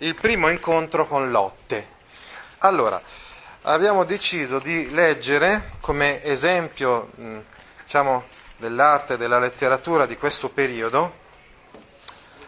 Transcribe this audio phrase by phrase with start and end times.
[0.00, 1.88] Il primo incontro con Lotte.
[2.58, 3.02] Allora,
[3.62, 7.10] abbiamo deciso di leggere come esempio,
[7.82, 8.24] diciamo,
[8.58, 11.26] dell'arte e della letteratura di questo periodo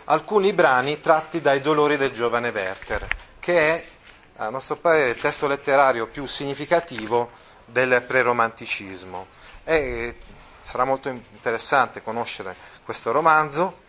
[0.05, 3.09] alcuni brani tratti dai dolori del giovane Werther,
[3.41, 3.85] che è,
[4.37, 7.33] a nostro parere, il testo letterario più significativo
[7.65, 9.27] del preromanticismo.
[9.65, 10.17] E
[10.63, 13.81] sarà molto interessante conoscere questo romanzo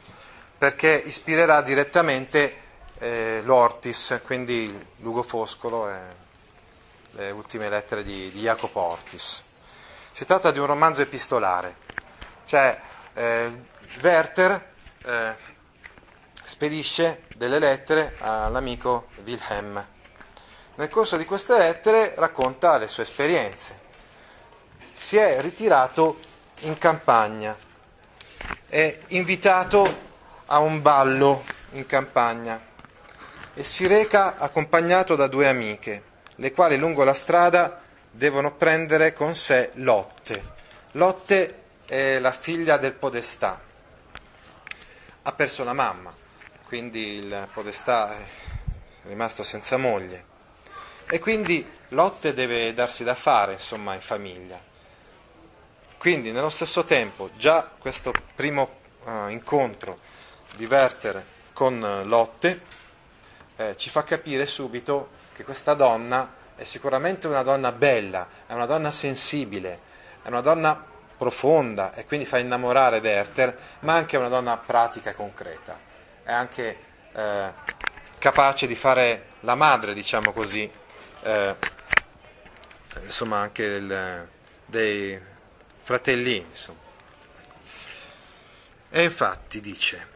[0.57, 2.60] perché ispirerà direttamente
[3.01, 5.99] eh, l'Ortis, quindi Lugo Foscolo e
[7.11, 9.43] le ultime lettere di, di Jacopo Ortis.
[10.11, 11.77] Si tratta di un romanzo epistolare,
[12.45, 12.79] cioè
[13.13, 13.63] eh,
[14.01, 15.35] Werther eh,
[16.43, 19.83] spedisce delle lettere all'amico Wilhelm.
[20.75, 23.79] Nel corso di queste lettere racconta le sue esperienze.
[24.93, 26.19] Si è ritirato
[26.59, 27.57] in campagna,
[28.67, 30.09] è invitato
[30.45, 32.69] a un ballo in campagna
[33.61, 36.03] e si reca accompagnato da due amiche,
[36.37, 40.53] le quali lungo la strada devono prendere con sé Lotte.
[40.93, 43.61] Lotte è la figlia del podestà,
[45.21, 46.11] ha perso la mamma,
[46.65, 48.25] quindi il podestà è
[49.03, 50.25] rimasto senza moglie
[51.07, 54.59] e quindi Lotte deve darsi da fare, insomma, in famiglia.
[55.99, 59.99] Quindi nello stesso tempo già questo primo uh, incontro
[60.55, 62.79] di Werther con Lotte
[63.61, 68.65] eh, ci fa capire subito che questa donna è sicuramente una donna bella, è una
[68.65, 69.79] donna sensibile,
[70.21, 75.15] è una donna profonda e quindi fa innamorare Werther, ma anche una donna pratica e
[75.15, 75.79] concreta.
[76.23, 76.77] È anche
[77.13, 77.53] eh,
[78.17, 80.69] capace di fare la madre, diciamo così,
[81.23, 81.55] eh,
[83.03, 84.29] insomma anche il,
[84.65, 85.19] dei
[85.81, 86.45] fratellini.
[86.49, 86.79] Insomma.
[88.89, 90.07] E infatti dice,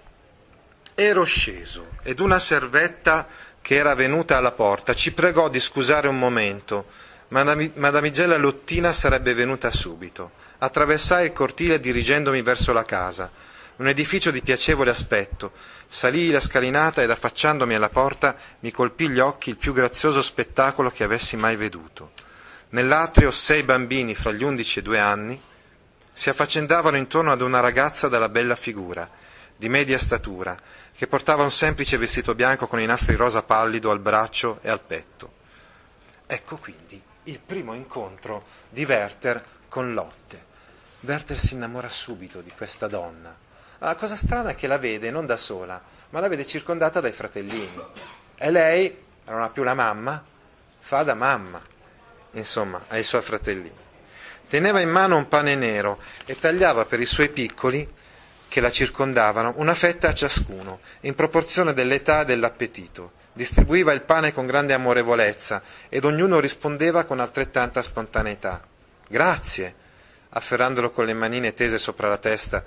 [0.96, 3.28] ero sceso ed una servetta
[3.62, 6.86] che era venuta alla porta ci pregò di scusare un momento,
[7.30, 10.32] ma la damigella Lottina sarebbe venuta subito.
[10.60, 13.30] Attraversai il cortile dirigendomi verso la casa,
[13.78, 15.52] un edificio di piacevole aspetto.
[15.88, 20.90] Salii la scalinata ed affacciandomi alla porta mi colpì gli occhi il più grazioso spettacolo
[20.92, 22.12] che avessi mai veduto.
[22.70, 25.42] Nell'atrio sei bambini fra gli undici e due anni
[26.14, 29.10] si affaccendavano intorno ad una ragazza dalla bella figura,
[29.56, 30.58] di media statura,
[30.94, 34.82] che portava un semplice vestito bianco con i nastri rosa pallido al braccio e al
[34.82, 35.34] petto.
[36.28, 40.44] Ecco quindi il primo incontro di Werther con Lotte.
[41.02, 43.36] Werther si innamora subito di questa donna.
[43.80, 47.12] La cosa strana è che la vede non da sola, ma la vede circondata dai
[47.12, 47.84] fratellini.
[48.36, 50.24] E lei, non ha più la mamma,
[50.80, 51.62] fa da mamma,
[52.32, 53.84] insomma, ai suoi fratellini.
[54.48, 57.88] Teneva in mano un pane nero e tagliava per i suoi piccoli,
[58.56, 63.12] che la circondavano, una fetta a ciascuno, in proporzione dell'età e dell'appetito.
[63.34, 68.62] Distribuiva il pane con grande amorevolezza ed ognuno rispondeva con altrettanta spontaneità.
[69.10, 69.76] Grazie,
[70.30, 72.64] afferrandolo con le manine tese sopra la testa,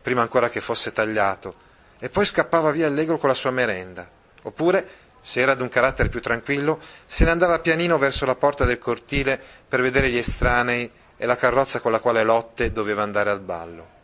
[0.00, 1.56] prima ancora che fosse tagliato,
[1.98, 4.08] e poi scappava via allegro con la sua merenda.
[4.42, 4.88] Oppure,
[5.20, 9.42] se era d'un carattere più tranquillo, se ne andava pianino verso la porta del cortile
[9.68, 13.94] per vedere gli estranei e la carrozza con la quale Lotte doveva andare al ballo.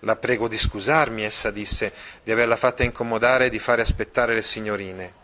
[0.00, 1.92] La prego di scusarmi, essa disse,
[2.22, 5.14] di averla fatta incomodare e di fare aspettare le signorine.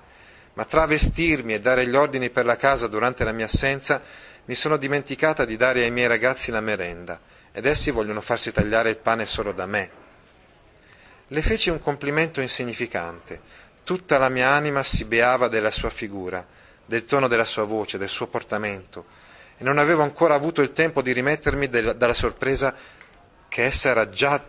[0.55, 4.03] Ma tra vestirmi e dare gli ordini per la casa durante la mia assenza,
[4.47, 7.21] mi sono dimenticata di dare ai miei ragazzi la merenda,
[7.53, 9.91] ed essi vogliono farsi tagliare il pane solo da me.
[11.29, 13.41] Le feci un complimento insignificante.
[13.85, 16.44] Tutta la mia anima si beava della sua figura,
[16.85, 19.06] del tono della sua voce, del suo portamento,
[19.56, 22.75] e non avevo ancora avuto il tempo di rimettermi dalla sorpresa
[23.49, 24.44] che essa era già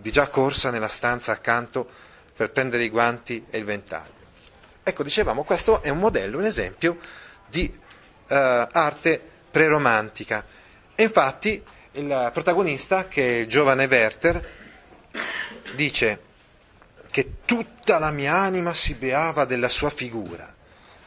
[0.00, 1.88] di già corsa nella stanza accanto
[2.34, 4.18] per prendere i guanti e il ventaglio.
[4.82, 6.98] Ecco, dicevamo, questo è un modello, un esempio
[7.46, 9.20] di uh, arte
[9.50, 10.44] preromantica.
[10.94, 11.62] E infatti
[11.92, 14.48] il protagonista, che è il giovane Werther,
[15.74, 16.28] dice
[17.10, 20.52] che tutta la mia anima si beava della sua figura,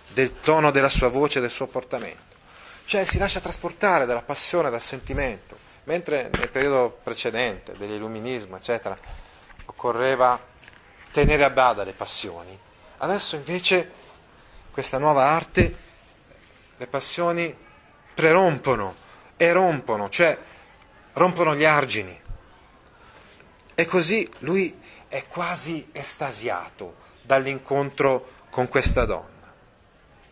[0.09, 2.35] del tono della sua voce del suo portamento.
[2.85, 5.57] Cioè si lascia trasportare dalla passione, dal sentimento.
[5.85, 8.97] Mentre nel periodo precedente dell'illuminismo, eccetera,
[9.65, 10.39] occorreva
[11.11, 12.59] tenere a bada le passioni,
[13.03, 13.91] Adesso invece
[14.71, 15.77] questa nuova arte,
[16.77, 17.53] le passioni
[18.13, 18.95] prerompono,
[19.35, 20.37] erompono, cioè
[21.11, 22.17] rompono gli argini.
[23.75, 29.32] E così lui è quasi estasiato dall'incontro con questa donna.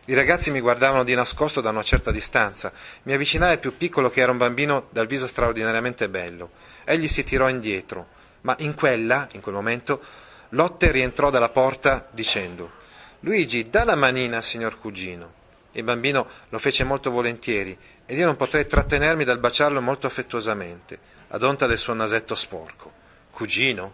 [0.07, 2.73] I ragazzi mi guardavano di nascosto da una certa distanza.
[3.03, 6.51] Mi avvicinai al più piccolo che era un bambino dal viso straordinariamente bello.
[6.85, 8.07] Egli si tirò indietro,
[8.41, 10.01] ma in quella, in quel momento,
[10.49, 12.79] Lotte rientrò dalla porta dicendo
[13.21, 15.39] Luigi, dà la manina, signor cugino.
[15.73, 20.99] Il bambino lo fece molto volentieri ed io non potrei trattenermi dal baciarlo molto affettuosamente,
[21.27, 22.91] ad onta del suo nasetto sporco.
[23.29, 23.93] Cugino?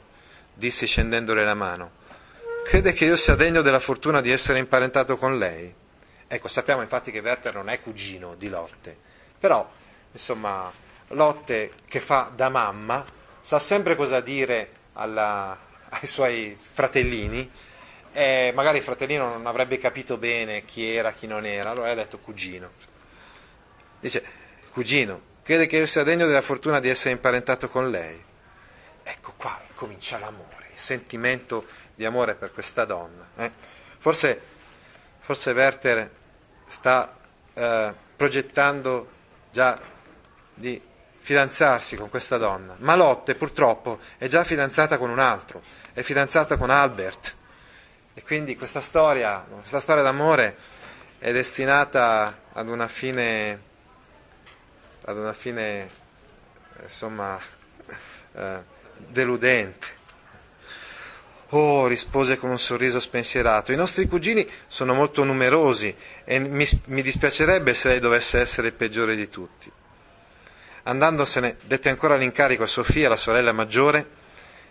[0.54, 1.92] dissi scendendole la mano.
[2.64, 5.76] Crede che io sia degno della fortuna di essere imparentato con lei?
[6.28, 8.98] Ecco, sappiamo infatti che Werther non è cugino di Lotte,
[9.40, 9.70] però,
[10.12, 10.72] insomma,
[11.10, 13.06] Lotte che fa da mamma
[13.40, 15.58] sa sempre cosa dire alla,
[15.90, 17.50] ai suoi fratellini
[18.12, 21.96] e magari il fratellino non avrebbe capito bene chi era, chi non era, allora ha
[21.96, 22.72] detto cugino.
[24.00, 24.24] Dice,
[24.72, 28.22] cugino, crede che io sia degno della fortuna di essere imparentato con lei?
[29.04, 31.66] Ecco qua comincia l'amore, il sentimento
[31.96, 33.30] di amore per questa donna.
[33.38, 33.52] Eh?
[33.98, 34.42] Forse,
[35.20, 36.12] forse Werther
[36.68, 37.16] sta
[37.54, 39.10] eh, progettando
[39.52, 39.80] già
[40.54, 40.82] di
[41.20, 45.62] fidanzarsi con questa donna, ma Lotte purtroppo è già fidanzata con un altro,
[45.94, 47.36] è fidanzata con Albert.
[48.14, 50.58] E quindi questa storia, questa storia d'amore
[51.20, 53.62] è destinata ad una fine,
[55.06, 55.90] ad una fine
[56.82, 57.40] insomma,
[58.34, 58.64] eh,
[58.96, 59.97] deludente.
[61.52, 65.96] Oh, rispose con un sorriso spensierato, i nostri cugini sono molto numerosi
[66.26, 69.72] e mi, mi, dispiacerebbe se lei dovesse essere il peggiore di tutti.
[70.84, 74.06] Andandosene, dette ancora l'incarico a Sofia, la sorella maggiore,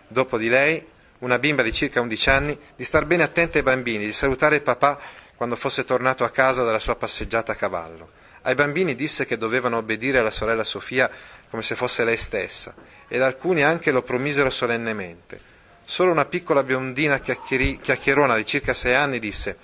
[0.07, 0.85] dopo di lei,
[1.19, 4.61] una bimba di circa 11 anni, di star bene attenta ai bambini, di salutare il
[4.61, 4.99] papà
[5.35, 8.11] quando fosse tornato a casa dalla sua passeggiata a cavallo.
[8.43, 11.09] Ai bambini disse che dovevano obbedire alla sorella Sofia
[11.49, 12.75] come se fosse lei stessa,
[13.07, 15.55] ed alcuni anche lo promisero solennemente.
[15.89, 19.57] Solo una piccola biondina chiacchierona di circa sei anni disse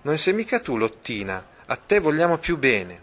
[0.00, 3.02] Non sei mica tu, Lottina, a te vogliamo più bene.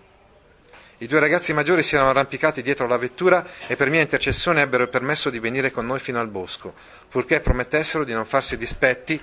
[0.97, 4.81] I due ragazzi maggiori si erano arrampicati dietro la vettura e per mia intercessione ebbero
[4.81, 6.73] il permesso di venire con noi fino al bosco,
[7.07, 9.21] purché promettessero di non farsi dispetti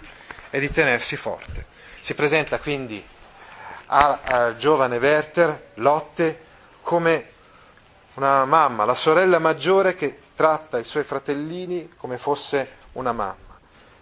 [0.48, 1.66] e di tenersi forte.
[2.00, 3.04] Si presenta quindi
[3.86, 6.40] al, giovane Werther Lotte
[6.80, 7.26] come
[8.14, 13.58] una mamma, la sorella maggiore che tratta i suoi fratellini come fosse una mamma.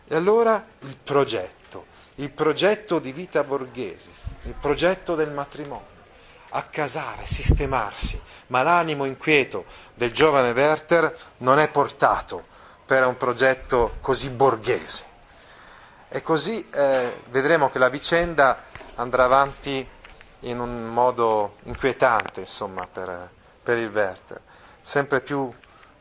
[0.07, 4.11] E allora il progetto, il progetto di vita borghese,
[4.43, 5.99] il progetto del matrimonio,
[6.51, 9.65] accasare, sistemarsi, ma l'animo inquieto
[9.95, 12.47] del giovane Werther non è portato
[12.85, 15.05] per un progetto così borghese.
[16.09, 18.65] E così eh, vedremo che la vicenda
[18.97, 19.89] andrà avanti
[20.41, 23.31] in un modo inquietante, insomma, per,
[23.63, 24.41] per il Werther,
[24.81, 25.53] sempre più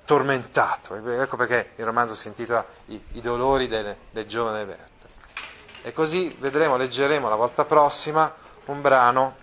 [0.10, 0.96] tormentato.
[1.22, 5.10] Ecco perché il romanzo si intitola I, i dolori del, del giovane Werther.
[5.84, 8.34] E così vedremo, leggeremo la volta prossima
[8.66, 9.38] un brano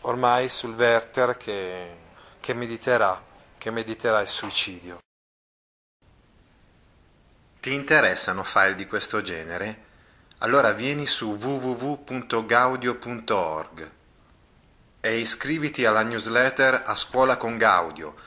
[0.00, 1.96] ormai sul Werther che,
[2.40, 3.22] che, mediterà,
[3.56, 4.98] che mediterà il suicidio.
[7.60, 9.84] Ti interessano file di questo genere?
[10.38, 13.90] Allora vieni su www.gaudio.org
[14.98, 18.26] e iscriviti alla newsletter A Scuola con Gaudio